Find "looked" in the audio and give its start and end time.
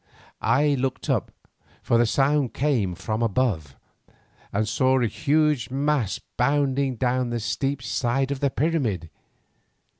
0.79-1.11